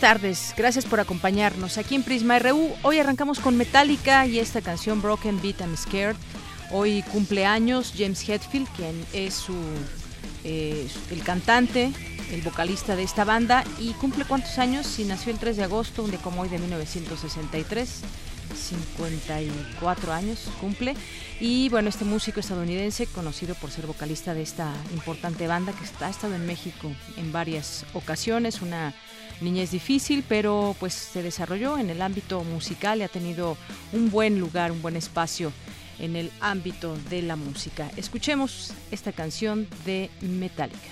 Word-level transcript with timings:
Buenas 0.00 0.20
tardes, 0.20 0.54
gracias 0.56 0.84
por 0.84 1.00
acompañarnos 1.00 1.76
aquí 1.76 1.96
en 1.96 2.04
Prisma 2.04 2.38
RU. 2.38 2.70
Hoy 2.82 3.00
arrancamos 3.00 3.40
con 3.40 3.56
Metallica 3.56 4.26
y 4.26 4.38
esta 4.38 4.60
canción 4.60 5.02
Broken 5.02 5.42
Beat 5.42 5.60
I'm 5.60 5.76
Scared. 5.76 6.14
Hoy 6.70 7.02
cumpleaños 7.10 7.94
James 7.98 8.28
Hetfield, 8.28 8.68
quien 8.76 9.04
es 9.12 9.34
su, 9.34 9.56
eh, 10.44 10.86
el 11.10 11.22
cantante, 11.24 11.90
el 12.30 12.42
vocalista 12.42 12.94
de 12.94 13.02
esta 13.02 13.24
banda. 13.24 13.64
¿Y 13.80 13.90
cumple 13.94 14.24
cuántos 14.24 14.56
años? 14.58 14.86
Si 14.86 15.04
nació 15.04 15.32
el 15.32 15.38
3 15.40 15.56
de 15.56 15.64
agosto, 15.64 16.04
un 16.04 16.10
día 16.12 16.20
como 16.20 16.42
hoy 16.42 16.48
de 16.48 16.58
1963. 16.58 18.02
54 18.54 20.12
años 20.12 20.48
cumple. 20.60 20.94
Y 21.40 21.68
bueno, 21.70 21.88
este 21.88 22.04
músico 22.04 22.38
estadounidense, 22.38 23.06
conocido 23.06 23.56
por 23.56 23.70
ser 23.70 23.86
vocalista 23.86 24.32
de 24.32 24.42
esta 24.42 24.72
importante 24.92 25.48
banda 25.48 25.72
que 25.72 25.84
está, 25.84 26.06
ha 26.06 26.10
estado 26.10 26.36
en 26.36 26.46
México 26.46 26.90
en 27.16 27.32
varias 27.32 27.84
ocasiones, 27.94 28.62
una 28.62 28.94
niñez 29.40 29.70
difícil, 29.70 30.24
pero 30.28 30.74
pues 30.78 30.94
se 30.94 31.22
desarrolló 31.22 31.78
en 31.78 31.90
el 31.90 32.02
ámbito 32.02 32.42
musical 32.44 32.98
y 32.98 33.02
ha 33.02 33.08
tenido 33.08 33.56
un 33.92 34.10
buen 34.10 34.38
lugar, 34.38 34.72
un 34.72 34.82
buen 34.82 34.96
espacio 34.96 35.52
en 35.98 36.16
el 36.16 36.30
ámbito 36.40 36.96
de 37.10 37.22
la 37.22 37.36
música. 37.36 37.90
Escuchemos 37.96 38.72
esta 38.90 39.12
canción 39.12 39.66
de 39.84 40.10
Metallica. 40.20 40.90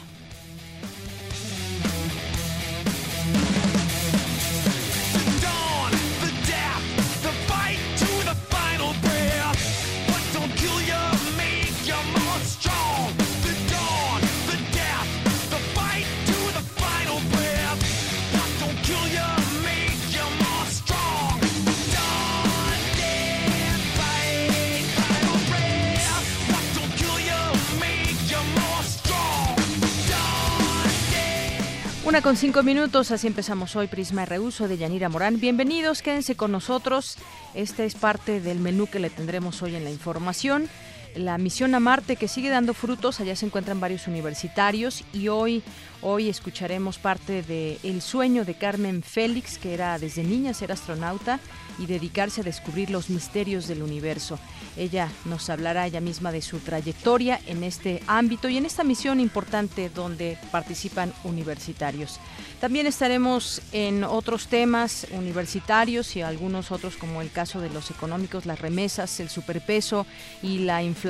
Una 32.06 32.22
con 32.22 32.36
cinco 32.36 32.62
minutos, 32.62 33.10
así 33.10 33.26
empezamos 33.26 33.74
hoy 33.74 33.88
Prisma 33.88 34.24
Reuso 34.24 34.68
de 34.68 34.78
Yanira 34.78 35.08
Morán. 35.08 35.40
Bienvenidos, 35.40 36.02
quédense 36.02 36.36
con 36.36 36.52
nosotros. 36.52 37.16
Esta 37.52 37.82
es 37.82 37.96
parte 37.96 38.40
del 38.40 38.60
menú 38.60 38.86
que 38.86 39.00
le 39.00 39.10
tendremos 39.10 39.60
hoy 39.60 39.74
en 39.74 39.82
la 39.82 39.90
información. 39.90 40.68
La 41.16 41.38
misión 41.38 41.74
a 41.74 41.80
Marte 41.80 42.16
que 42.16 42.28
sigue 42.28 42.50
dando 42.50 42.74
frutos, 42.74 43.20
allá 43.20 43.34
se 43.34 43.46
encuentran 43.46 43.80
varios 43.80 44.06
universitarios 44.06 45.02
y 45.14 45.28
hoy, 45.28 45.62
hoy 46.02 46.28
escucharemos 46.28 46.98
parte 46.98 47.42
de 47.42 47.78
El 47.82 48.02
sueño 48.02 48.44
de 48.44 48.52
Carmen 48.52 49.02
Félix, 49.02 49.56
que 49.56 49.72
era 49.72 49.98
desde 49.98 50.22
niña 50.22 50.52
ser 50.52 50.72
astronauta 50.72 51.40
y 51.78 51.86
dedicarse 51.86 52.42
a 52.42 52.44
descubrir 52.44 52.90
los 52.90 53.08
misterios 53.08 53.66
del 53.66 53.82
universo. 53.82 54.38
Ella 54.76 55.08
nos 55.24 55.48
hablará 55.48 55.86
ella 55.86 56.02
misma 56.02 56.32
de 56.32 56.42
su 56.42 56.58
trayectoria 56.58 57.40
en 57.46 57.64
este 57.64 58.02
ámbito 58.06 58.50
y 58.50 58.58
en 58.58 58.66
esta 58.66 58.84
misión 58.84 59.18
importante 59.18 59.88
donde 59.88 60.38
participan 60.50 61.14
universitarios. 61.24 62.20
También 62.60 62.86
estaremos 62.86 63.62
en 63.72 64.04
otros 64.04 64.48
temas 64.48 65.06
universitarios 65.12 66.14
y 66.16 66.22
algunos 66.22 66.72
otros 66.72 66.96
como 66.96 67.22
el 67.22 67.30
caso 67.30 67.60
de 67.60 67.70
los 67.70 67.90
económicos, 67.90 68.44
las 68.44 68.60
remesas, 68.60 69.18
el 69.20 69.30
superpeso 69.30 70.06
y 70.42 70.58
la 70.58 70.82
inflación 70.82 71.05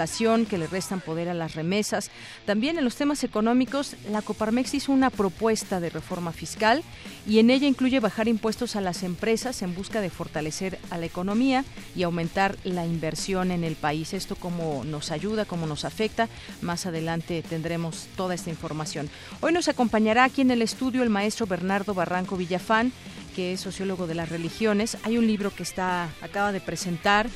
que 0.48 0.58
le 0.58 0.66
restan 0.66 1.00
poder 1.00 1.28
a 1.28 1.34
las 1.34 1.54
remesas. 1.54 2.10
También 2.44 2.78
en 2.78 2.84
los 2.84 2.96
temas 2.96 3.24
económicos, 3.24 3.96
la 4.10 4.22
Coparmex 4.22 4.74
hizo 4.74 4.92
una 4.92 5.10
propuesta 5.10 5.80
de 5.80 5.90
reforma 5.90 6.32
fiscal 6.32 6.82
y 7.26 7.38
en 7.38 7.50
ella 7.50 7.66
incluye 7.66 8.00
bajar 8.00 8.28
impuestos 8.28 8.76
a 8.76 8.80
las 8.80 9.02
empresas 9.02 9.62
en 9.62 9.74
busca 9.74 10.00
de 10.00 10.10
fortalecer 10.10 10.78
a 10.90 10.98
la 10.98 11.06
economía 11.06 11.64
y 11.94 12.02
aumentar 12.02 12.56
la 12.64 12.86
inversión 12.86 13.50
en 13.50 13.64
el 13.64 13.76
país. 13.76 14.14
Esto 14.14 14.36
cómo 14.36 14.84
nos 14.84 15.10
ayuda, 15.10 15.44
cómo 15.44 15.66
nos 15.66 15.84
afecta. 15.84 16.28
Más 16.60 16.86
adelante 16.86 17.42
tendremos 17.42 18.08
toda 18.16 18.34
esta 18.34 18.50
información. 18.50 19.08
Hoy 19.40 19.52
nos 19.52 19.68
acompañará 19.68 20.24
aquí 20.24 20.42
en 20.42 20.50
el 20.50 20.62
estudio 20.62 21.02
el 21.02 21.10
maestro 21.10 21.46
Bernardo 21.46 21.94
Barranco 21.94 22.36
Villafán, 22.36 22.92
que 23.34 23.52
es 23.52 23.60
sociólogo 23.60 24.06
de 24.06 24.14
las 24.14 24.28
religiones. 24.28 24.96
Hay 25.02 25.18
un 25.18 25.26
libro 25.26 25.54
que 25.54 25.62
está 25.62 26.08
acaba 26.22 26.52
de 26.52 26.60
presentar 26.60 27.28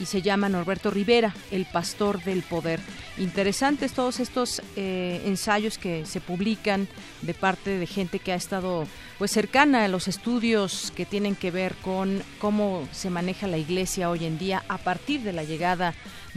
y 0.00 0.06
se 0.06 0.22
llama 0.22 0.48
Norberto 0.48 0.90
Rivera, 0.90 1.34
El 1.50 1.66
Pastor 1.66 2.22
del 2.22 2.42
Poder. 2.42 2.80
Interesantes 3.18 3.92
todos 3.92 4.20
estos 4.20 4.62
eh, 4.76 5.22
ensayos 5.24 5.78
que 5.78 6.04
se 6.06 6.20
publican 6.20 6.88
de 7.22 7.34
parte 7.34 7.78
de 7.78 7.86
gente 7.86 8.18
que 8.18 8.32
ha 8.32 8.36
estado 8.36 8.86
pues 9.18 9.30
cercana 9.30 9.84
a 9.84 9.88
los 9.88 10.08
estudios 10.08 10.92
que 10.94 11.06
tienen 11.06 11.34
que 11.34 11.50
ver 11.50 11.74
con 11.76 12.22
cómo 12.38 12.86
se 12.92 13.10
maneja 13.10 13.46
la 13.46 13.58
iglesia 13.58 14.10
hoy 14.10 14.24
en 14.26 14.38
día 14.38 14.64
a 14.68 14.78
partir 14.78 15.22
de 15.22 15.32
la 15.32 15.44
llegada 15.44 15.94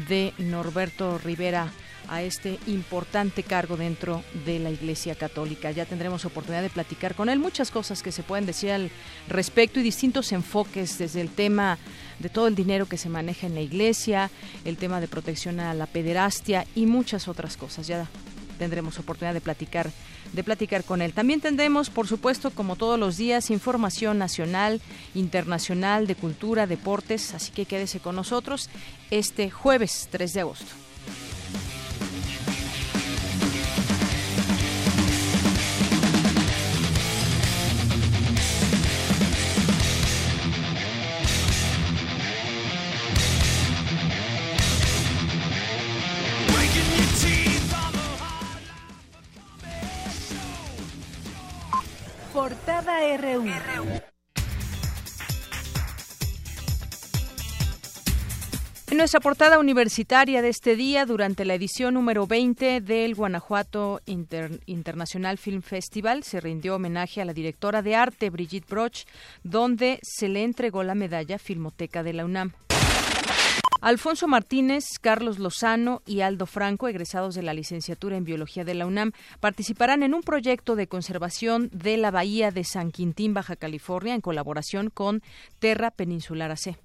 de 0.08 0.34
Norberto 0.38 1.18
Rivera 1.18 1.72
a 2.10 2.22
este 2.22 2.60
importante 2.68 3.44
cargo 3.44 3.78
dentro 3.78 4.24
de 4.46 4.60
la 4.60 4.72
Iglesia 4.72 5.16
Católica. 5.16 5.72
Ya 5.72 5.86
tendremos 5.86 6.26
oportunidad 6.26 6.62
de 6.62 6.70
platicar 6.70 7.16
con 7.16 7.30
él 7.30 7.40
muchas 7.40 7.72
cosas 7.72 8.04
que 8.04 8.12
se 8.12 8.24
pueden 8.24 8.46
decir 8.46 8.72
al 8.72 8.92
respecto 9.28 9.80
y 9.80 9.84
distintos 9.84 10.32
enfoques 10.32 10.98
desde 10.98 11.22
el 11.22 11.30
tema 11.30 11.78
de 12.20 12.30
todo 12.30 12.48
el 12.48 12.56
dinero 12.56 12.88
que 12.88 12.98
se 12.98 13.10
maneja 13.10 13.48
en 13.48 13.56
la 13.56 13.62
Iglesia, 13.62 14.30
el 14.66 14.78
tema 14.78 15.00
de 15.00 15.08
protección 15.08 15.60
a 15.60 15.74
la 15.74 15.86
pederastia 15.86 16.66
y 16.76 16.86
muchas 16.86 17.28
otras 17.28 17.56
cosas. 17.58 17.88
Ya 17.88 18.08
tendremos 18.58 19.00
oportunidad 19.00 19.34
de 19.34 19.42
platicar 19.42 19.90
de 20.34 20.44
platicar 20.44 20.84
con 20.84 21.02
él. 21.02 21.14
También 21.14 21.42
tendremos, 21.42 21.90
por 21.90 22.08
supuesto, 22.08 22.52
como 22.52 22.76
todos 22.76 23.00
los 23.00 23.18
días, 23.18 23.50
información 23.50 24.18
nacional, 24.18 24.82
internacional, 25.16 26.08
de 26.08 26.16
cultura, 26.16 26.68
deportes, 26.68 27.34
así 27.34 27.52
que 27.52 27.66
quédese 27.66 28.00
con 28.00 28.16
nosotros 28.16 28.70
este 29.10 29.50
jueves 29.50 30.08
3 30.12 30.34
de 30.34 30.42
agosto. 30.42 30.89
RU. 53.00 53.46
En 58.92 58.98
nuestra 58.98 59.22
portada 59.22 59.58
universitaria 59.58 60.42
de 60.42 60.50
este 60.50 60.76
día, 60.76 61.06
durante 61.06 61.46
la 61.46 61.54
edición 61.54 61.94
número 61.94 62.28
20 62.28 62.82
del 62.82 63.16
Guanajuato 63.16 64.02
Inter 64.06 64.60
International 64.66 65.38
Film 65.38 65.62
Festival, 65.62 66.24
se 66.24 66.42
rindió 66.42 66.76
homenaje 66.76 67.22
a 67.22 67.26
la 67.26 67.34
directora 67.34 67.82
de 67.82 67.96
arte 67.96 68.30
Brigitte 68.30 68.68
Broch, 68.68 69.06
donde 69.44 70.00
se 70.04 70.28
le 70.28 70.44
entregó 70.44 70.84
la 70.84 70.96
medalla 70.96 71.40
Filmoteca 71.40 72.04
de 72.04 72.14
la 72.14 72.26
UNAM. 72.26 72.54
Alfonso 73.82 74.28
Martínez, 74.28 74.84
Carlos 75.00 75.40
Lozano 75.40 76.02
y 76.06 76.22
Aldo 76.22 76.46
Franco, 76.46 76.90
egresados 76.90 77.34
de 77.34 77.44
la 77.44 77.54
licenciatura 77.54 78.18
en 78.18 78.26
Biología 78.26 78.66
de 78.66 78.74
la 78.74 78.86
UNAM, 78.86 79.14
participarán 79.40 80.04
en 80.04 80.14
un 80.14 80.22
proyecto 80.22 80.76
de 80.76 80.88
conservación 80.88 81.70
de 81.72 81.96
la 81.96 82.12
bahía 82.12 82.52
de 82.52 82.66
San 82.66 82.92
Quintín, 82.92 83.34
Baja 83.34 83.56
California, 83.56 84.16
en 84.16 84.22
colaboración 84.22 84.90
con 84.90 85.22
Terra 85.60 85.92
Peninsular 85.92 86.52
AC 86.52 86.78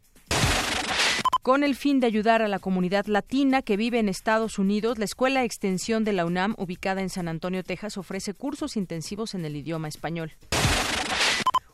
con 1.43 1.63
el 1.63 1.75
fin 1.75 2.01
de 2.01 2.07
ayudar 2.07 2.41
a 2.41 2.49
la 2.49 2.59
comunidad 2.59 3.05
latina 3.05 3.61
que 3.61 3.77
vive 3.77 3.99
en 3.99 4.09
Estados 4.09 4.59
Unidos, 4.59 4.97
la 4.97 5.05
Escuela 5.05 5.45
Extensión 5.45 6.03
de 6.03 6.15
la 6.15 6.25
UNAM, 6.25 6.55
ubicada 6.57 7.03
en 7.03 7.11
San 7.11 7.29
Antonio, 7.29 7.63
Texas, 7.63 7.99
ofrece 7.99 8.33
cursos 8.33 8.79
intensivos 8.79 9.35
en 9.35 9.45
el 9.45 9.55
idioma 9.55 9.89
español. 9.89 10.33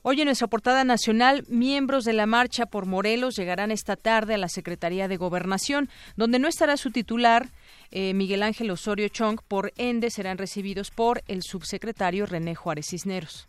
Hoy 0.02 0.18
en 0.18 0.26
nuestra 0.26 0.46
portada 0.46 0.82
nacional, 0.82 1.44
miembros 1.48 2.04
de 2.04 2.14
la 2.14 2.24
Marcha 2.24 2.64
por 2.64 2.86
Morelos 2.86 3.36
llegarán 3.36 3.70
esta 3.70 3.96
tarde 3.96 4.32
a 4.32 4.38
la 4.38 4.48
Secretaría 4.48 5.08
de 5.08 5.18
Gobernación, 5.18 5.90
donde 6.16 6.38
no 6.38 6.48
estará 6.48 6.78
su 6.78 6.90
titular, 6.90 7.48
eh, 7.90 8.14
Miguel 8.14 8.42
Ángel 8.42 8.70
Osorio 8.70 9.08
Chong, 9.08 9.40
por 9.46 9.74
ende 9.76 10.08
serán 10.08 10.38
recibidos 10.38 10.90
por 10.90 11.22
el 11.28 11.42
subsecretario 11.42 12.24
René 12.24 12.54
Juárez 12.54 12.86
Cisneros. 12.88 13.46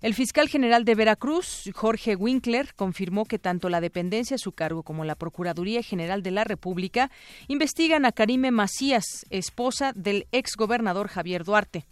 El 0.00 0.14
fiscal 0.14 0.48
general 0.48 0.86
de 0.86 0.94
Veracruz, 0.94 1.68
Jorge 1.74 2.16
Winkler, 2.16 2.72
confirmó 2.74 3.26
que 3.26 3.38
tanto 3.38 3.68
la 3.68 3.82
dependencia 3.82 4.36
a 4.36 4.38
su 4.38 4.52
cargo 4.52 4.82
como 4.82 5.04
la 5.04 5.16
Procuraduría 5.16 5.82
General 5.82 6.22
de 6.22 6.30
la 6.30 6.44
República 6.44 7.10
investigan 7.48 8.06
a 8.06 8.12
Karime 8.12 8.50
Macías, 8.50 9.26
esposa 9.28 9.92
del 9.94 10.26
exgobernador 10.32 11.08
Javier 11.08 11.44
Duarte. 11.44 11.84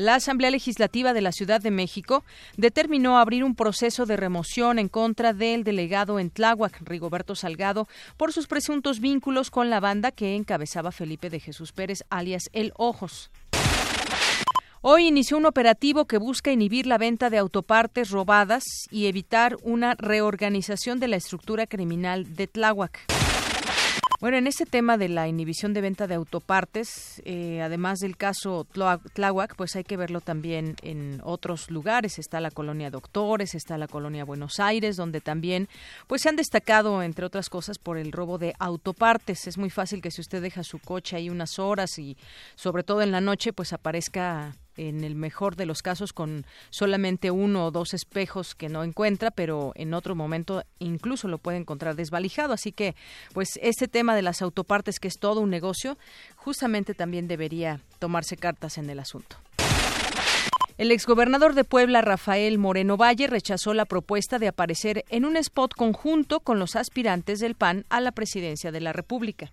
La 0.00 0.14
Asamblea 0.14 0.50
Legislativa 0.50 1.12
de 1.12 1.20
la 1.20 1.30
Ciudad 1.30 1.60
de 1.60 1.70
México 1.70 2.24
determinó 2.56 3.18
abrir 3.18 3.44
un 3.44 3.54
proceso 3.54 4.06
de 4.06 4.16
remoción 4.16 4.78
en 4.78 4.88
contra 4.88 5.34
del 5.34 5.62
delegado 5.62 6.18
en 6.18 6.30
Tláhuac, 6.30 6.80
Rigoberto 6.80 7.34
Salgado, 7.34 7.86
por 8.16 8.32
sus 8.32 8.46
presuntos 8.46 9.00
vínculos 9.00 9.50
con 9.50 9.68
la 9.68 9.78
banda 9.78 10.10
que 10.10 10.36
encabezaba 10.36 10.90
Felipe 10.90 11.28
de 11.28 11.38
Jesús 11.38 11.72
Pérez, 11.72 12.02
alias 12.08 12.44
El 12.54 12.72
Ojos. 12.78 13.30
Hoy 14.80 15.06
inició 15.06 15.36
un 15.36 15.44
operativo 15.44 16.06
que 16.06 16.16
busca 16.16 16.50
inhibir 16.50 16.86
la 16.86 16.96
venta 16.96 17.28
de 17.28 17.36
autopartes 17.36 18.08
robadas 18.08 18.64
y 18.90 19.04
evitar 19.04 19.58
una 19.62 19.96
reorganización 19.96 20.98
de 20.98 21.08
la 21.08 21.16
estructura 21.16 21.66
criminal 21.66 22.36
de 22.36 22.46
Tláhuac. 22.46 23.29
Bueno, 24.20 24.36
en 24.36 24.46
este 24.46 24.66
tema 24.66 24.98
de 24.98 25.08
la 25.08 25.28
inhibición 25.28 25.72
de 25.72 25.80
venta 25.80 26.06
de 26.06 26.14
autopartes, 26.14 27.22
eh, 27.24 27.62
además 27.62 28.00
del 28.00 28.18
caso 28.18 28.66
Tláhuac, 29.14 29.56
pues 29.56 29.76
hay 29.76 29.84
que 29.84 29.96
verlo 29.96 30.20
también 30.20 30.76
en 30.82 31.22
otros 31.24 31.70
lugares. 31.70 32.18
Está 32.18 32.38
la 32.38 32.50
colonia 32.50 32.90
Doctores, 32.90 33.54
está 33.54 33.78
la 33.78 33.88
colonia 33.88 34.26
Buenos 34.26 34.60
Aires, 34.60 34.96
donde 34.96 35.22
también 35.22 35.70
pues 36.06 36.20
se 36.20 36.28
han 36.28 36.36
destacado, 36.36 37.02
entre 37.02 37.24
otras 37.24 37.48
cosas, 37.48 37.78
por 37.78 37.96
el 37.96 38.12
robo 38.12 38.36
de 38.36 38.52
autopartes. 38.58 39.46
Es 39.46 39.56
muy 39.56 39.70
fácil 39.70 40.02
que 40.02 40.10
si 40.10 40.20
usted 40.20 40.42
deja 40.42 40.64
su 40.64 40.80
coche 40.80 41.16
ahí 41.16 41.30
unas 41.30 41.58
horas 41.58 41.98
y 41.98 42.18
sobre 42.56 42.82
todo 42.82 43.00
en 43.00 43.12
la 43.12 43.22
noche, 43.22 43.54
pues 43.54 43.72
aparezca 43.72 44.54
en 44.76 45.04
el 45.04 45.14
mejor 45.14 45.56
de 45.56 45.66
los 45.66 45.82
casos 45.82 46.12
con 46.12 46.46
solamente 46.70 47.30
uno 47.30 47.66
o 47.66 47.70
dos 47.70 47.94
espejos 47.94 48.54
que 48.54 48.68
no 48.68 48.84
encuentra, 48.84 49.30
pero 49.30 49.72
en 49.74 49.94
otro 49.94 50.14
momento 50.14 50.62
incluso 50.78 51.28
lo 51.28 51.38
puede 51.38 51.58
encontrar 51.58 51.96
desvalijado. 51.96 52.52
Así 52.52 52.72
que, 52.72 52.94
pues, 53.32 53.58
este 53.62 53.88
tema 53.88 54.14
de 54.14 54.22
las 54.22 54.42
autopartes, 54.42 55.00
que 55.00 55.08
es 55.08 55.18
todo 55.18 55.40
un 55.40 55.50
negocio, 55.50 55.98
justamente 56.36 56.94
también 56.94 57.28
debería 57.28 57.80
tomarse 57.98 58.36
cartas 58.36 58.78
en 58.78 58.90
el 58.90 58.98
asunto. 58.98 59.36
El 60.80 60.92
exgobernador 60.92 61.52
de 61.52 61.64
Puebla, 61.64 62.00
Rafael 62.00 62.56
Moreno 62.56 62.96
Valle, 62.96 63.26
rechazó 63.26 63.74
la 63.74 63.84
propuesta 63.84 64.38
de 64.38 64.48
aparecer 64.48 65.04
en 65.10 65.26
un 65.26 65.36
spot 65.36 65.74
conjunto 65.74 66.40
con 66.40 66.58
los 66.58 66.74
aspirantes 66.74 67.38
del 67.38 67.54
PAN 67.54 67.84
a 67.90 68.00
la 68.00 68.12
presidencia 68.12 68.72
de 68.72 68.80
la 68.80 68.94
República. 68.94 69.52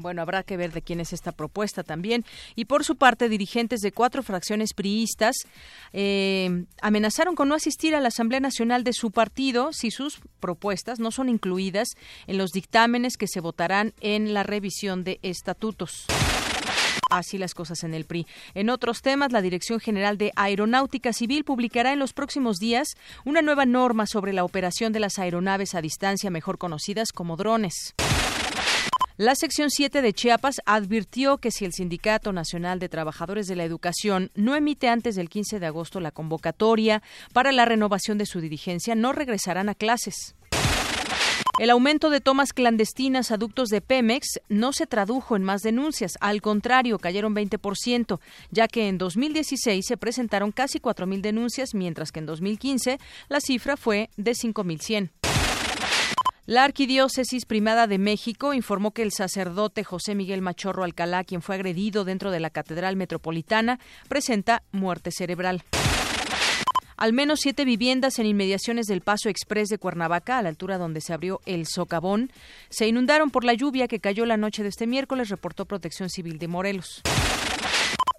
Bueno, 0.00 0.22
habrá 0.22 0.42
que 0.42 0.56
ver 0.56 0.72
de 0.72 0.82
quién 0.82 1.00
es 1.00 1.12
esta 1.12 1.32
propuesta 1.32 1.82
también. 1.82 2.24
Y 2.56 2.64
por 2.64 2.84
su 2.84 2.96
parte, 2.96 3.28
dirigentes 3.28 3.80
de 3.80 3.92
cuatro 3.92 4.22
fracciones 4.22 4.74
priistas 4.74 5.36
eh, 5.92 6.64
amenazaron 6.80 7.34
con 7.34 7.48
no 7.48 7.54
asistir 7.54 7.94
a 7.94 8.00
la 8.00 8.08
Asamblea 8.08 8.40
Nacional 8.40 8.84
de 8.84 8.92
su 8.92 9.10
partido 9.10 9.72
si 9.72 9.90
sus 9.90 10.20
propuestas 10.40 11.00
no 11.00 11.10
son 11.10 11.28
incluidas 11.28 11.88
en 12.26 12.38
los 12.38 12.50
dictámenes 12.50 13.16
que 13.16 13.26
se 13.26 13.40
votarán 13.40 13.92
en 14.00 14.34
la 14.34 14.42
revisión 14.42 15.04
de 15.04 15.20
estatutos. 15.22 16.06
Así 17.10 17.38
las 17.38 17.54
cosas 17.54 17.82
en 17.82 17.92
el 17.92 18.04
PRI. 18.04 18.26
En 18.54 18.70
otros 18.70 19.02
temas, 19.02 19.32
la 19.32 19.42
Dirección 19.42 19.80
General 19.80 20.16
de 20.16 20.32
Aeronáutica 20.36 21.12
Civil 21.12 21.44
publicará 21.44 21.92
en 21.92 21.98
los 21.98 22.12
próximos 22.12 22.58
días 22.58 22.94
una 23.24 23.42
nueva 23.42 23.66
norma 23.66 24.06
sobre 24.06 24.32
la 24.32 24.44
operación 24.44 24.92
de 24.92 25.00
las 25.00 25.18
aeronaves 25.18 25.74
a 25.74 25.82
distancia, 25.82 26.30
mejor 26.30 26.56
conocidas 26.56 27.10
como 27.12 27.36
drones. 27.36 27.94
La 29.20 29.34
sección 29.34 29.68
7 29.68 30.00
de 30.00 30.14
Chiapas 30.14 30.62
advirtió 30.64 31.36
que 31.36 31.50
si 31.50 31.66
el 31.66 31.74
Sindicato 31.74 32.32
Nacional 32.32 32.78
de 32.78 32.88
Trabajadores 32.88 33.46
de 33.48 33.54
la 33.54 33.64
Educación 33.64 34.30
no 34.34 34.56
emite 34.56 34.88
antes 34.88 35.14
del 35.14 35.28
15 35.28 35.60
de 35.60 35.66
agosto 35.66 36.00
la 36.00 36.10
convocatoria 36.10 37.02
para 37.34 37.52
la 37.52 37.66
renovación 37.66 38.16
de 38.16 38.24
su 38.24 38.40
dirigencia, 38.40 38.94
no 38.94 39.12
regresarán 39.12 39.68
a 39.68 39.74
clases. 39.74 40.36
El 41.58 41.68
aumento 41.68 42.08
de 42.08 42.22
tomas 42.22 42.54
clandestinas 42.54 43.30
a 43.30 43.36
ductos 43.36 43.68
de 43.68 43.82
Pemex 43.82 44.40
no 44.48 44.72
se 44.72 44.86
tradujo 44.86 45.36
en 45.36 45.42
más 45.42 45.60
denuncias, 45.60 46.16
al 46.22 46.40
contrario, 46.40 46.98
cayeron 46.98 47.34
20%, 47.34 48.20
ya 48.50 48.68
que 48.68 48.88
en 48.88 48.96
2016 48.96 49.84
se 49.86 49.98
presentaron 49.98 50.50
casi 50.50 50.78
4.000 50.78 51.20
denuncias, 51.20 51.74
mientras 51.74 52.10
que 52.10 52.20
en 52.20 52.26
2015 52.26 52.98
la 53.28 53.40
cifra 53.40 53.76
fue 53.76 54.08
de 54.16 54.32
5.100. 54.32 55.10
La 56.50 56.64
Arquidiócesis 56.64 57.46
Primada 57.46 57.86
de 57.86 57.98
México 57.98 58.54
informó 58.54 58.90
que 58.90 59.02
el 59.02 59.12
sacerdote 59.12 59.84
José 59.84 60.16
Miguel 60.16 60.42
Machorro 60.42 60.82
Alcalá, 60.82 61.22
quien 61.22 61.42
fue 61.42 61.54
agredido 61.54 62.04
dentro 62.04 62.32
de 62.32 62.40
la 62.40 62.50
Catedral 62.50 62.96
Metropolitana, 62.96 63.78
presenta 64.08 64.64
muerte 64.72 65.12
cerebral. 65.12 65.62
Al 66.96 67.12
menos 67.12 67.38
siete 67.38 67.64
viviendas 67.64 68.18
en 68.18 68.26
inmediaciones 68.26 68.86
del 68.86 69.00
Paso 69.00 69.28
Express 69.28 69.68
de 69.68 69.78
Cuernavaca, 69.78 70.38
a 70.38 70.42
la 70.42 70.48
altura 70.48 70.76
donde 70.76 71.00
se 71.00 71.12
abrió 71.12 71.40
el 71.46 71.68
socavón, 71.68 72.32
se 72.68 72.88
inundaron 72.88 73.30
por 73.30 73.44
la 73.44 73.54
lluvia 73.54 73.86
que 73.86 74.00
cayó 74.00 74.26
la 74.26 74.36
noche 74.36 74.64
de 74.64 74.70
este 74.70 74.88
miércoles, 74.88 75.28
reportó 75.28 75.66
Protección 75.66 76.10
Civil 76.10 76.40
de 76.40 76.48
Morelos 76.48 77.00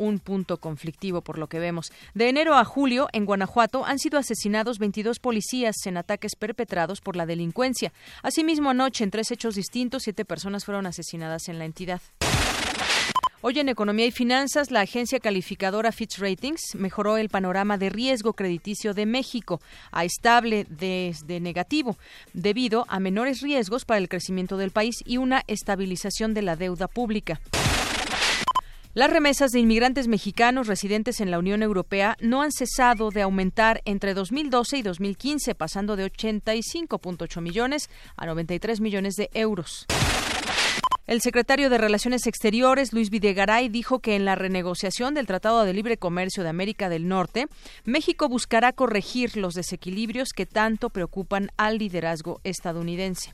un 0.02 0.20
punto 0.20 0.58
conflictivo 0.58 1.22
por 1.22 1.38
lo 1.38 1.48
que 1.48 1.60
vemos. 1.60 1.92
De 2.16 2.28
enero 2.28 2.56
a 2.56 2.66
julio, 2.66 3.08
en 3.14 3.26
Guanajuato, 3.26 3.86
han 3.86 4.00
sido 4.00 4.18
asesinados 4.18 4.80
22 4.80 5.20
policías 5.20 5.76
en 5.86 5.98
ataques 5.98 6.36
perpetrados 6.36 7.02
por 7.02 7.16
la 7.16 7.28
delincuencia. 7.28 7.94
Asimismo, 8.24 8.72
anoche, 8.72 9.04
en 9.04 9.12
tres 9.12 9.32
hechos 9.32 9.56
distintos, 9.56 10.04
siete 10.04 10.26
personas 10.26 10.66
fueron 10.66 10.88
asesinadas 10.88 11.48
en 11.50 11.60
la 11.60 11.66
entidad. 11.66 12.02
Hoy 13.44 13.58
en 13.60 13.70
Economía 13.70 14.06
y 14.06 14.12
Finanzas, 14.12 14.70
la 14.70 14.82
agencia 14.82 15.20
calificadora 15.20 15.92
Fitch 15.92 16.20
Ratings 16.20 16.76
mejoró 16.76 17.18
el 17.18 17.30
panorama 17.30 17.80
de 17.80 17.90
riesgo 17.90 18.34
crediticio 18.34 18.94
de 18.94 19.08
México 19.08 19.62
a 19.92 20.06
estable 20.06 20.68
desde 20.70 21.40
negativo, 21.40 21.98
debido 22.34 22.86
a 22.88 23.00
menores 23.00 23.42
riesgos 23.42 23.84
para 23.84 23.98
el 23.98 24.10
crecimiento 24.10 24.58
del 24.58 24.70
país 24.70 24.98
y 25.06 25.18
una 25.18 25.44
estabilización 25.48 26.36
de 26.36 26.44
la 26.44 26.56
deuda 26.56 26.88
pública. 26.88 27.42
Las 28.94 29.10
remesas 29.10 29.52
de 29.52 29.60
inmigrantes 29.60 30.10
mexicanos 30.10 30.68
residentes 30.68 31.22
en 31.22 31.32
la 31.32 31.40
Unión 31.40 31.64
Europea 31.64 32.18
no 32.20 32.42
han 32.42 32.52
cesado 32.52 33.10
de 33.10 33.22
aumentar 33.22 33.82
entre 33.86 34.14
2012 34.14 34.80
y 34.80 34.82
2015, 34.82 35.56
pasando 35.56 35.96
de 35.96 36.12
85.8 36.12 37.40
millones 37.40 37.90
a 38.18 38.26
93 38.26 38.82
millones 38.82 39.16
de 39.16 39.30
euros. 39.34 39.86
El 41.08 41.22
secretario 41.22 41.70
de 41.70 41.78
Relaciones 41.78 42.28
Exteriores, 42.28 42.92
Luis 42.92 43.10
Videgaray, 43.10 43.70
dijo 43.70 44.00
que 44.00 44.18
en 44.18 44.26
la 44.26 44.36
renegociación 44.36 45.14
del 45.14 45.26
Tratado 45.26 45.64
de 45.64 45.74
Libre 45.74 45.96
Comercio 45.96 46.44
de 46.44 46.50
América 46.50 46.90
del 46.90 47.08
Norte, 47.08 47.48
México 47.86 48.28
buscará 48.28 48.74
corregir 48.74 49.38
los 49.38 49.54
desequilibrios 49.54 50.34
que 50.36 50.46
tanto 50.46 50.90
preocupan 50.90 51.50
al 51.56 51.78
liderazgo 51.78 52.42
estadounidense. 52.44 53.34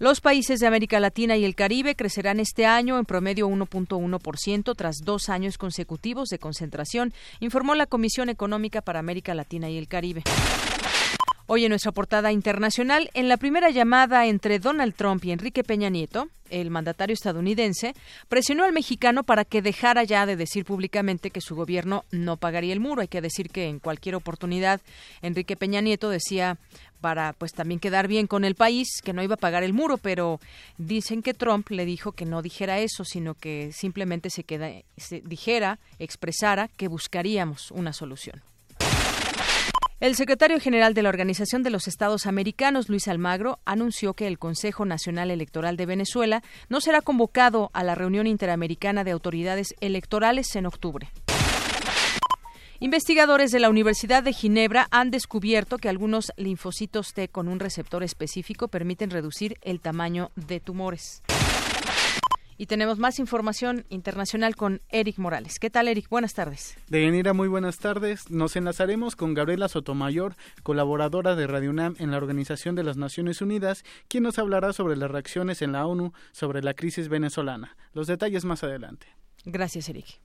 Los 0.00 0.22
países 0.22 0.60
de 0.60 0.66
América 0.66 0.98
Latina 0.98 1.36
y 1.36 1.44
el 1.44 1.54
Caribe 1.54 1.94
crecerán 1.94 2.40
este 2.40 2.64
año 2.64 2.98
en 2.98 3.04
promedio 3.04 3.46
1.1% 3.50 4.74
tras 4.74 4.96
dos 5.04 5.28
años 5.28 5.58
consecutivos 5.58 6.30
de 6.30 6.38
concentración, 6.38 7.12
informó 7.38 7.74
la 7.74 7.84
Comisión 7.84 8.30
Económica 8.30 8.80
para 8.80 8.98
América 8.98 9.34
Latina 9.34 9.68
y 9.68 9.76
el 9.76 9.88
Caribe. 9.88 10.22
Hoy 11.52 11.64
en 11.64 11.70
nuestra 11.70 11.90
portada 11.90 12.30
internacional, 12.30 13.10
en 13.12 13.28
la 13.28 13.36
primera 13.36 13.70
llamada 13.70 14.24
entre 14.26 14.60
Donald 14.60 14.94
Trump 14.94 15.24
y 15.24 15.32
Enrique 15.32 15.64
Peña 15.64 15.88
Nieto, 15.88 16.28
el 16.48 16.70
mandatario 16.70 17.12
estadounidense 17.12 17.92
presionó 18.28 18.62
al 18.62 18.72
mexicano 18.72 19.24
para 19.24 19.44
que 19.44 19.60
dejara 19.60 20.04
ya 20.04 20.26
de 20.26 20.36
decir 20.36 20.64
públicamente 20.64 21.32
que 21.32 21.40
su 21.40 21.56
gobierno 21.56 22.04
no 22.12 22.36
pagaría 22.36 22.72
el 22.72 22.78
muro. 22.78 23.02
Hay 23.02 23.08
que 23.08 23.20
decir 23.20 23.50
que 23.50 23.66
en 23.66 23.80
cualquier 23.80 24.14
oportunidad 24.14 24.80
Enrique 25.22 25.56
Peña 25.56 25.80
Nieto 25.80 26.08
decía 26.08 26.56
para 27.00 27.32
pues 27.32 27.52
también 27.52 27.80
quedar 27.80 28.06
bien 28.06 28.28
con 28.28 28.44
el 28.44 28.54
país 28.54 29.02
que 29.02 29.12
no 29.12 29.20
iba 29.20 29.34
a 29.34 29.36
pagar 29.36 29.64
el 29.64 29.72
muro, 29.72 29.98
pero 29.98 30.38
dicen 30.78 31.20
que 31.20 31.34
Trump 31.34 31.68
le 31.70 31.84
dijo 31.84 32.12
que 32.12 32.26
no 32.26 32.42
dijera 32.42 32.78
eso, 32.78 33.04
sino 33.04 33.34
que 33.34 33.72
simplemente 33.72 34.30
se 34.30 34.44
queda 34.44 34.70
se 34.96 35.20
dijera, 35.22 35.80
expresara 35.98 36.68
que 36.68 36.86
buscaríamos 36.86 37.72
una 37.72 37.92
solución. 37.92 38.40
El 40.00 40.16
secretario 40.16 40.58
general 40.60 40.94
de 40.94 41.02
la 41.02 41.10
Organización 41.10 41.62
de 41.62 41.68
los 41.68 41.86
Estados 41.86 42.24
Americanos, 42.24 42.88
Luis 42.88 43.06
Almagro, 43.06 43.58
anunció 43.66 44.14
que 44.14 44.26
el 44.26 44.38
Consejo 44.38 44.86
Nacional 44.86 45.30
Electoral 45.30 45.76
de 45.76 45.84
Venezuela 45.84 46.42
no 46.70 46.80
será 46.80 47.02
convocado 47.02 47.68
a 47.74 47.84
la 47.84 47.94
reunión 47.94 48.26
interamericana 48.26 49.04
de 49.04 49.10
autoridades 49.10 49.74
electorales 49.80 50.56
en 50.56 50.64
octubre. 50.64 51.12
Investigadores 52.78 53.50
de 53.50 53.60
la 53.60 53.68
Universidad 53.68 54.22
de 54.22 54.32
Ginebra 54.32 54.88
han 54.90 55.10
descubierto 55.10 55.76
que 55.76 55.90
algunos 55.90 56.32
linfocitos 56.38 57.12
T 57.12 57.28
con 57.28 57.46
un 57.46 57.60
receptor 57.60 58.02
específico 58.02 58.68
permiten 58.68 59.10
reducir 59.10 59.58
el 59.60 59.82
tamaño 59.82 60.30
de 60.34 60.60
tumores. 60.60 61.22
Y 62.60 62.66
tenemos 62.66 62.98
más 62.98 63.18
información 63.18 63.86
internacional 63.88 64.54
con 64.54 64.82
Eric 64.90 65.16
Morales. 65.16 65.58
¿Qué 65.58 65.70
tal, 65.70 65.88
Eric? 65.88 66.10
Buenas 66.10 66.34
tardes. 66.34 66.76
Deyanira, 66.88 67.32
muy 67.32 67.48
buenas 67.48 67.78
tardes. 67.78 68.30
Nos 68.30 68.54
enlazaremos 68.54 69.16
con 69.16 69.32
Gabriela 69.32 69.66
Sotomayor, 69.70 70.36
colaboradora 70.62 71.36
de 71.36 71.46
Radio 71.46 71.70
UNAM 71.70 71.96
en 71.98 72.10
la 72.10 72.18
Organización 72.18 72.74
de 72.74 72.84
las 72.84 72.98
Naciones 72.98 73.40
Unidas, 73.40 73.82
quien 74.08 74.24
nos 74.24 74.38
hablará 74.38 74.74
sobre 74.74 74.96
las 74.96 75.10
reacciones 75.10 75.62
en 75.62 75.72
la 75.72 75.86
ONU 75.86 76.12
sobre 76.32 76.62
la 76.62 76.74
crisis 76.74 77.08
venezolana. 77.08 77.78
Los 77.94 78.08
detalles 78.08 78.44
más 78.44 78.62
adelante. 78.62 79.06
Gracias, 79.46 79.88
Eric. 79.88 80.20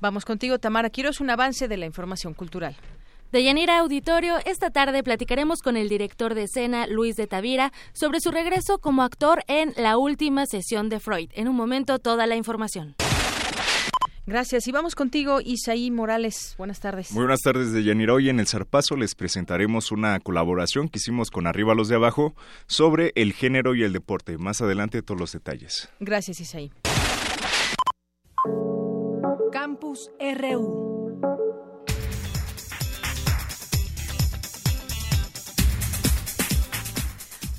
Vamos 0.00 0.26
contigo, 0.26 0.58
Tamara. 0.58 0.90
Quiero 0.90 1.12
un 1.18 1.30
avance 1.30 1.66
de 1.66 1.78
la 1.78 1.86
información 1.86 2.34
cultural. 2.34 2.76
De 3.32 3.44
Yanira 3.44 3.78
Auditorio, 3.78 4.38
esta 4.44 4.70
tarde 4.70 5.04
platicaremos 5.04 5.60
con 5.62 5.76
el 5.76 5.88
director 5.88 6.34
de 6.34 6.44
escena, 6.44 6.88
Luis 6.88 7.14
de 7.14 7.28
Tavira, 7.28 7.72
sobre 7.92 8.20
su 8.20 8.32
regreso 8.32 8.78
como 8.78 9.04
actor 9.04 9.44
en 9.46 9.72
La 9.76 9.98
Última 9.98 10.46
Sesión 10.46 10.88
de 10.88 10.98
Freud. 10.98 11.30
En 11.34 11.46
un 11.46 11.54
momento, 11.54 12.00
toda 12.00 12.26
la 12.26 12.34
información. 12.34 12.96
Gracias. 14.26 14.66
Y 14.66 14.72
vamos 14.72 14.96
contigo, 14.96 15.40
Isaí 15.40 15.92
Morales. 15.92 16.56
Buenas 16.58 16.80
tardes. 16.80 17.12
Muy 17.12 17.22
buenas 17.22 17.40
tardes, 17.40 17.72
de 17.72 17.84
Yanira. 17.84 18.14
Hoy 18.14 18.30
en 18.30 18.40
El 18.40 18.48
Zarpazo 18.48 18.96
les 18.96 19.14
presentaremos 19.14 19.92
una 19.92 20.18
colaboración 20.18 20.88
que 20.88 20.98
hicimos 20.98 21.30
con 21.30 21.46
Arriba 21.46 21.74
los 21.74 21.88
de 21.88 21.96
Abajo 21.96 22.34
sobre 22.66 23.12
el 23.14 23.32
género 23.32 23.76
y 23.76 23.84
el 23.84 23.92
deporte. 23.92 24.38
Más 24.38 24.60
adelante, 24.60 25.02
todos 25.02 25.20
los 25.20 25.32
detalles. 25.32 25.88
Gracias, 26.00 26.40
Isaí. 26.40 26.72
Campus 29.52 30.10
RU. 30.18 30.99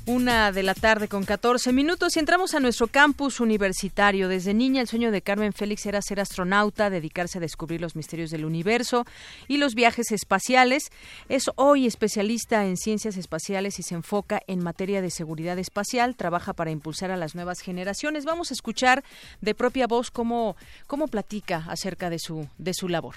Una 0.08 0.52
de 0.52 0.64
la 0.64 0.74
tarde 0.74 1.08
con 1.08 1.26
14 1.26 1.72
minutos 1.74 2.16
y 2.16 2.20
entramos 2.20 2.56
a 2.56 2.60
nuestro 2.60 2.88
campus 2.88 3.40
universitario. 3.40 4.30
Desde 4.30 4.56
niña 4.56 4.82
el 4.82 4.88
sueño 4.88 5.12
de 5.12 5.22
Carmen 5.22 5.54
Félix 5.54 5.86
era 5.86 6.02
ser 6.02 6.20
astronauta, 6.20 6.90
dedicarse 6.90 7.38
a 7.38 7.42
descubrir 7.42 7.82
los 7.82 7.96
misterios 7.96 8.32
del 8.32 8.44
universo 8.44 9.06
y 9.48 9.58
los 9.58 9.76
viajes 9.76 10.12
espaciales. 10.12 10.90
Es 11.30 11.52
hoy 11.56 11.86
especialista 11.86 12.66
en 12.66 12.78
ciencias 12.78 13.16
espaciales 13.16 13.78
y 13.78 13.84
se 13.84 13.94
enfoca 13.94 14.42
en 14.48 14.64
materia 14.64 15.04
de 15.04 15.12
seguridad 15.12 15.60
espacial. 15.60 16.16
Trabaja 16.16 16.54
para 16.54 16.72
impulsar 16.72 17.12
a 17.12 17.18
las 17.18 17.36
nuevas 17.36 17.60
generaciones. 17.60 18.26
Vamos 18.26 18.50
a 18.50 18.56
escuchar 18.56 19.04
de 19.42 19.54
propia 19.54 19.86
voz 19.86 20.10
cómo, 20.10 20.56
cómo 20.88 21.10
platica 21.10 21.64
acerca 21.68 22.10
de 22.10 22.18
su, 22.18 22.48
de 22.58 22.74
su 22.74 22.90
labor. 22.90 23.14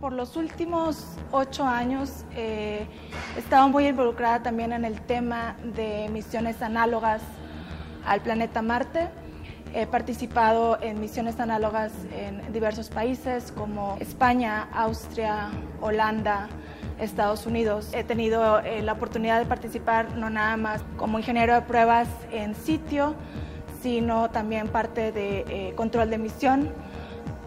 Por 0.00 0.14
los 0.14 0.36
últimos 0.36 1.04
ocho 1.30 1.64
años 1.64 2.24
eh, 2.34 2.86
he 3.36 3.38
estado 3.38 3.68
muy 3.68 3.86
involucrada 3.86 4.42
también 4.42 4.72
en 4.72 4.84
el 4.84 5.00
tema 5.02 5.56
de 5.62 6.08
misiones 6.10 6.62
análogas 6.62 7.20
al 8.06 8.20
planeta 8.22 8.62
Marte. 8.62 9.08
He 9.74 9.86
participado 9.86 10.78
en 10.80 11.00
misiones 11.00 11.38
análogas 11.38 11.92
en 12.12 12.52
diversos 12.52 12.88
países 12.88 13.52
como 13.52 13.98
España, 14.00 14.68
Austria, 14.72 15.50
Holanda, 15.80 16.48
Estados 16.98 17.46
Unidos. 17.46 17.90
He 17.92 18.02
tenido 18.02 18.60
eh, 18.60 18.82
la 18.82 18.94
oportunidad 18.94 19.38
de 19.38 19.46
participar 19.46 20.16
no 20.16 20.30
nada 20.30 20.56
más 20.56 20.82
como 20.96 21.18
ingeniero 21.18 21.54
de 21.54 21.60
pruebas 21.60 22.08
en 22.32 22.54
sitio, 22.54 23.14
sino 23.82 24.30
también 24.30 24.68
parte 24.68 25.12
de 25.12 25.44
eh, 25.48 25.74
control 25.76 26.10
de 26.10 26.18
misión 26.18 26.72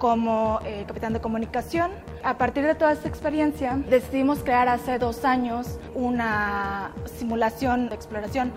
como 0.04 0.60
eh, 0.66 0.84
capitán 0.86 1.14
de 1.14 1.22
comunicación. 1.22 1.90
A 2.26 2.38
partir 2.38 2.66
de 2.66 2.76
toda 2.76 2.92
esta 2.92 3.08
experiencia, 3.08 3.80
decidimos 3.90 4.40
crear 4.40 4.68
hace 4.68 5.00
dos 5.00 5.24
años 5.24 5.80
una 5.96 6.92
simulación 7.06 7.88
de 7.88 7.96
exploración 7.96 8.52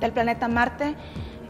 del 0.00 0.12
planeta 0.12 0.48
Marte 0.48 0.94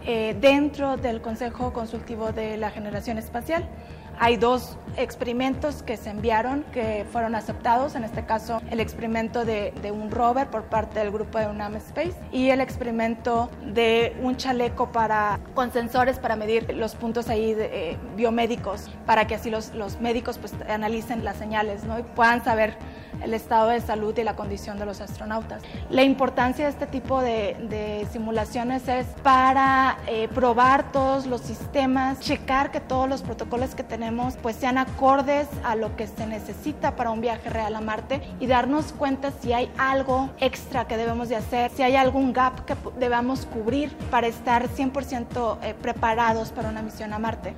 eh, 0.04 0.36
dentro 0.40 0.96
del 0.96 1.20
Consejo 1.20 1.72
Consultivo 1.72 2.32
de 2.32 2.56
la 2.56 2.70
Generación 2.70 3.18
Espacial. 3.18 3.68
Hay 4.18 4.36
dos 4.36 4.78
experimentos 4.96 5.82
que 5.82 5.98
se 5.98 6.08
enviaron 6.08 6.64
que 6.72 7.04
fueron 7.12 7.34
aceptados, 7.34 7.94
en 7.96 8.04
este 8.04 8.24
caso 8.24 8.62
el 8.70 8.80
experimento 8.80 9.44
de, 9.44 9.74
de, 9.82 9.92
un 9.92 10.10
rover 10.10 10.48
por 10.48 10.64
parte 10.64 11.00
del 11.00 11.10
grupo 11.10 11.38
de 11.38 11.48
UNAM 11.48 11.76
Space 11.76 12.14
y 12.32 12.48
el 12.48 12.62
experimento 12.62 13.50
de 13.74 14.16
un 14.22 14.36
chaleco 14.36 14.90
para, 14.90 15.38
con 15.54 15.70
sensores 15.70 16.18
para 16.18 16.34
medir 16.34 16.74
los 16.74 16.94
puntos 16.94 17.28
ahí 17.28 17.52
de, 17.52 17.90
eh, 17.90 17.96
biomédicos, 18.16 18.90
para 19.04 19.26
que 19.26 19.34
así 19.34 19.50
los, 19.50 19.74
los 19.74 20.00
médicos 20.00 20.38
pues, 20.38 20.54
analicen 20.66 21.24
las 21.24 21.36
señales 21.36 21.84
¿no? 21.84 21.98
y 21.98 22.02
puedan 22.02 22.42
saber 22.42 22.78
el 23.22 23.34
estado 23.34 23.68
de 23.68 23.80
salud 23.80 24.16
y 24.18 24.24
la 24.24 24.36
condición 24.36 24.78
de 24.78 24.86
los 24.86 25.00
astronautas. 25.00 25.62
La 25.90 26.02
importancia 26.02 26.66
de 26.66 26.70
este 26.70 26.86
tipo 26.86 27.20
de, 27.20 27.56
de 27.68 28.06
simulaciones 28.12 28.88
es 28.88 29.06
para 29.22 29.98
eh, 30.06 30.28
probar 30.28 30.92
todos 30.92 31.26
los 31.26 31.40
sistemas, 31.40 32.20
checar 32.20 32.70
que 32.70 32.80
todos 32.80 33.08
los 33.08 33.22
protocolos 33.22 33.74
que 33.74 33.82
tenemos 33.82 34.05
pues 34.40 34.54
sean 34.56 34.78
acordes 34.78 35.48
a 35.64 35.74
lo 35.74 35.96
que 35.96 36.06
se 36.06 36.26
necesita 36.26 36.94
para 36.94 37.10
un 37.10 37.20
viaje 37.20 37.50
real 37.50 37.74
a 37.74 37.80
Marte 37.80 38.22
y 38.38 38.46
darnos 38.46 38.92
cuenta 38.92 39.32
si 39.40 39.52
hay 39.52 39.68
algo 39.78 40.30
extra 40.38 40.86
que 40.86 40.96
debemos 40.96 41.28
de 41.28 41.36
hacer, 41.36 41.72
si 41.72 41.82
hay 41.82 41.96
algún 41.96 42.32
gap 42.32 42.64
que 42.64 42.76
debamos 43.00 43.46
cubrir 43.46 43.90
para 44.10 44.28
estar 44.28 44.68
100% 44.68 45.58
eh, 45.62 45.74
preparados 45.74 46.52
para 46.52 46.68
una 46.68 46.82
misión 46.82 47.12
a 47.12 47.18
Marte. 47.18 47.54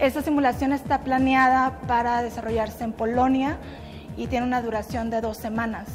Esta 0.00 0.22
simulación 0.22 0.72
está 0.72 1.02
planeada 1.02 1.78
para 1.86 2.22
desarrollarse 2.22 2.82
en 2.82 2.92
Polonia 2.92 3.58
y 4.16 4.26
tiene 4.26 4.44
una 4.44 4.60
duración 4.60 5.08
de 5.08 5.20
dos 5.20 5.36
semanas. 5.36 5.86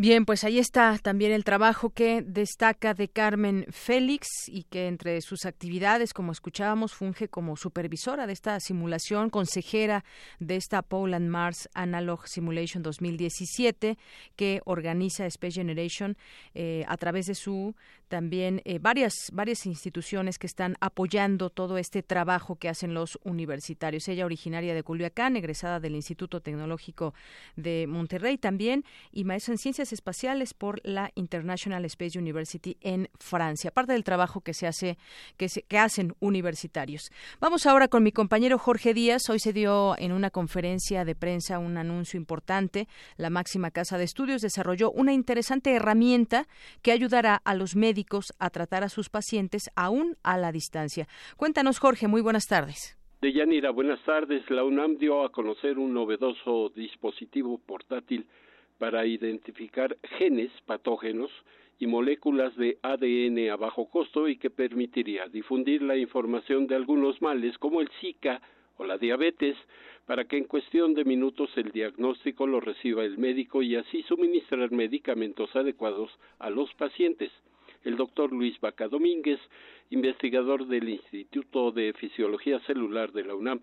Bien, 0.00 0.24
pues 0.24 0.44
ahí 0.44 0.58
está 0.58 0.96
también 0.96 1.30
el 1.30 1.44
trabajo 1.44 1.90
que 1.90 2.22
destaca 2.22 2.94
de 2.94 3.08
Carmen 3.08 3.66
Félix 3.68 4.28
y 4.48 4.62
que 4.62 4.88
entre 4.88 5.20
sus 5.20 5.44
actividades, 5.44 6.14
como 6.14 6.32
escuchábamos, 6.32 6.94
funge 6.94 7.28
como 7.28 7.54
supervisora 7.54 8.26
de 8.26 8.32
esta 8.32 8.58
simulación, 8.60 9.28
consejera 9.28 10.02
de 10.38 10.56
esta 10.56 10.80
Poland 10.80 11.28
Mars 11.28 11.68
Analog 11.74 12.26
Simulation 12.28 12.82
2017 12.82 13.98
que 14.36 14.62
organiza 14.64 15.26
Space 15.26 15.56
Generation 15.56 16.16
eh, 16.54 16.86
a 16.88 16.96
través 16.96 17.26
de 17.26 17.34
su 17.34 17.74
también 18.10 18.60
eh, 18.64 18.78
varias 18.80 19.30
varias 19.32 19.64
instituciones 19.64 20.38
que 20.38 20.48
están 20.48 20.76
apoyando 20.80 21.48
todo 21.48 21.78
este 21.78 22.02
trabajo 22.02 22.56
que 22.56 22.68
hacen 22.68 22.92
los 22.92 23.18
universitarios. 23.22 24.08
Ella 24.08 24.26
originaria 24.26 24.74
de 24.74 24.82
Culiacán, 24.82 25.36
egresada 25.36 25.78
del 25.78 25.94
Instituto 25.94 26.40
Tecnológico 26.40 27.14
de 27.56 27.86
Monterrey 27.86 28.36
también 28.36 28.84
y 29.12 29.24
maestra 29.24 29.54
en 29.54 29.58
ciencias 29.58 29.92
espaciales 29.92 30.52
por 30.52 30.80
la 30.84 31.12
International 31.14 31.84
Space 31.84 32.18
University 32.18 32.76
en 32.80 33.08
Francia. 33.18 33.70
Parte 33.70 33.92
del 33.92 34.02
trabajo 34.04 34.40
que 34.40 34.54
se 34.54 34.66
hace 34.66 34.98
que, 35.36 35.48
se, 35.48 35.62
que 35.62 35.78
hacen 35.78 36.14
universitarios. 36.18 37.12
Vamos 37.40 37.64
ahora 37.66 37.86
con 37.86 38.02
mi 38.02 38.10
compañero 38.10 38.58
Jorge 38.58 38.92
Díaz. 38.92 39.30
Hoy 39.30 39.38
se 39.38 39.52
dio 39.52 39.96
en 39.98 40.10
una 40.10 40.30
conferencia 40.30 41.04
de 41.04 41.14
prensa 41.14 41.60
un 41.60 41.78
anuncio 41.78 42.18
importante. 42.18 42.88
La 43.16 43.30
máxima 43.30 43.70
casa 43.70 43.98
de 43.98 44.04
estudios 44.04 44.42
desarrolló 44.42 44.90
una 44.90 45.12
interesante 45.12 45.72
herramienta 45.72 46.48
que 46.82 46.90
ayudará 46.90 47.40
a 47.44 47.54
los 47.54 47.76
a 48.38 48.50
tratar 48.50 48.84
a 48.84 48.88
sus 48.88 49.08
pacientes 49.08 49.70
aún 49.76 50.16
a 50.22 50.38
la 50.38 50.52
distancia. 50.52 51.06
Cuéntanos, 51.36 51.78
Jorge, 51.78 52.08
muy 52.08 52.20
buenas 52.20 52.46
tardes. 52.46 52.96
Deyanira, 53.20 53.70
buenas 53.70 54.02
tardes. 54.04 54.48
La 54.50 54.64
UNAM 54.64 54.96
dio 54.96 55.24
a 55.24 55.30
conocer 55.30 55.78
un 55.78 55.92
novedoso 55.92 56.70
dispositivo 56.74 57.58
portátil 57.58 58.26
para 58.78 59.04
identificar 59.04 59.96
genes 60.18 60.50
patógenos 60.64 61.30
y 61.78 61.86
moléculas 61.86 62.56
de 62.56 62.78
ADN 62.82 63.50
a 63.50 63.56
bajo 63.56 63.90
costo 63.90 64.26
y 64.28 64.36
que 64.36 64.50
permitiría 64.50 65.26
difundir 65.28 65.82
la 65.82 65.96
información 65.96 66.66
de 66.66 66.76
algunos 66.76 67.20
males 67.20 67.56
como 67.58 67.80
el 67.80 67.90
Zika 68.00 68.40
o 68.78 68.84
la 68.84 68.96
diabetes 68.96 69.56
para 70.06 70.24
que 70.24 70.38
en 70.38 70.44
cuestión 70.44 70.94
de 70.94 71.04
minutos 71.04 71.50
el 71.56 71.70
diagnóstico 71.70 72.46
lo 72.46 72.60
reciba 72.60 73.04
el 73.04 73.18
médico 73.18 73.62
y 73.62 73.76
así 73.76 74.02
suministrar 74.04 74.72
medicamentos 74.72 75.54
adecuados 75.54 76.10
a 76.38 76.50
los 76.50 76.72
pacientes. 76.74 77.30
El 77.84 77.96
doctor 77.96 78.32
Luis 78.32 78.60
Vaca 78.60 78.88
Domínguez, 78.88 79.40
investigador 79.90 80.66
del 80.66 80.88
Instituto 80.88 81.72
de 81.72 81.92
Fisiología 81.94 82.60
Celular 82.60 83.12
de 83.12 83.24
la 83.24 83.34
UNAM, 83.34 83.60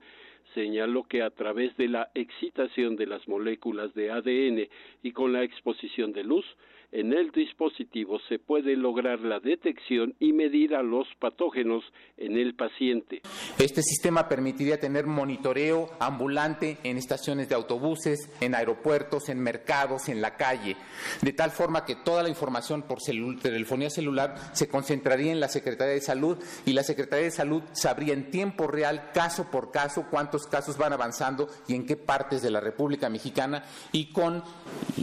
señaló 0.54 1.04
que 1.04 1.22
a 1.22 1.30
través 1.30 1.76
de 1.78 1.88
la 1.88 2.10
excitación 2.16 2.96
de 2.96 3.08
las 3.08 3.28
moléculas 3.28 3.94
de 3.94 4.12
ADN 4.12 4.68
y 5.04 5.12
con 5.12 5.34
la 5.34 5.44
exposición 5.44 6.14
de 6.14 6.24
luz, 6.24 6.46
en 6.92 7.12
el 7.12 7.32
dispositivo 7.32 8.18
se 8.30 8.40
puede 8.40 8.78
lograr 8.78 9.20
la 9.20 9.42
detección 9.42 10.16
y 10.20 10.32
medir 10.32 10.74
a 10.74 10.82
los 10.82 11.06
patógenos 11.20 11.84
en 12.16 12.38
el 12.38 12.56
paciente. 12.56 13.22
Este 13.60 13.82
sistema 13.82 14.30
permitiría 14.30 14.80
tener 14.80 15.06
monitoreo 15.06 15.90
ambulante 16.00 16.78
en 16.84 16.98
estaciones 16.98 17.50
de 17.50 17.56
autobuses, 17.56 18.32
en 18.40 18.56
aeropuertos, 18.56 19.28
en 19.28 19.40
mercados, 19.40 20.08
en 20.08 20.22
la 20.22 20.38
calle, 20.38 20.78
de 21.22 21.34
tal 21.34 21.52
forma 21.52 21.84
que 21.84 21.96
toda 21.96 22.24
la 22.24 22.30
información 22.30 22.84
por 22.84 23.02
celu 23.02 23.38
telefonía 23.38 23.90
celular 23.90 24.36
se 24.54 24.70
concentraría 24.70 25.34
en 25.34 25.42
la 25.42 25.50
Secretaría 25.50 25.94
de 25.94 26.02
Salud 26.02 26.38
y 26.66 26.72
la 26.72 26.84
Secretaría 26.84 27.26
de 27.26 27.32
Salud 27.32 27.64
sabría 27.74 28.14
en 28.14 28.32
tiempo 28.32 28.66
real, 28.66 29.12
caso 29.14 29.52
por 29.52 29.72
caso, 29.72 30.06
cuántos 30.38 30.48
casos 30.48 30.78
van 30.78 30.94
avanzando 30.94 31.48
y 31.68 31.74
en 31.74 31.86
qué 31.86 31.96
partes 31.96 32.42
de 32.44 32.52
la 32.52 32.60
República 32.60 33.10
Mexicana 33.10 33.64
y 33.92 34.12
con 34.12 34.44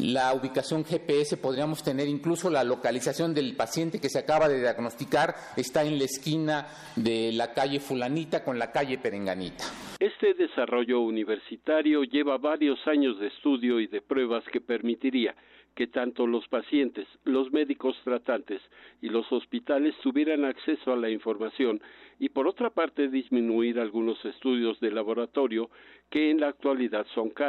la 0.00 0.32
ubicación 0.32 0.84
GPS 0.84 1.36
podríamos 1.38 1.82
tener 1.82 2.06
incluso 2.06 2.50
la 2.50 2.62
localización 2.62 3.34
del 3.34 3.56
paciente 3.56 4.00
que 4.00 4.08
se 4.08 4.20
acaba 4.20 4.48
de 4.48 4.60
diagnosticar, 4.60 5.34
está 5.56 5.82
en 5.82 5.98
la 5.98 6.04
esquina 6.04 6.68
de 6.94 7.32
la 7.32 7.52
calle 7.52 7.80
fulanita 7.80 8.44
con 8.44 8.58
la 8.58 8.70
calle 8.70 8.98
perenganita. 8.98 9.64
Este 9.98 10.34
desarrollo 10.34 11.00
universitario 11.00 12.04
lleva 12.04 12.38
varios 12.38 12.78
años 12.86 13.18
de 13.18 13.28
estudio 13.28 13.80
y 13.80 13.88
de 13.88 14.02
pruebas 14.02 14.44
que 14.52 14.60
permitiría 14.60 15.34
que 15.74 15.86
tanto 15.86 16.26
los 16.26 16.46
pacientes, 16.48 17.06
los 17.24 17.52
médicos 17.52 17.96
tratantes 18.04 18.62
y 19.02 19.08
los 19.08 19.30
hospitales 19.32 19.94
tuvieran 20.02 20.44
acceso 20.44 20.92
a 20.92 20.96
la 20.96 21.10
información 21.10 21.80
y 22.18 22.28
por 22.28 22.46
otra 22.46 22.70
parte 22.70 23.08
disminuir 23.08 23.80
algunos 23.80 24.24
estudios 24.24 24.78
de 24.80 24.92
laboratorio 24.92 25.70
que 26.10 26.30
en 26.30 26.40
la 26.40 26.48
actualidad 26.48 27.06
son 27.14 27.30
caros. 27.30 27.42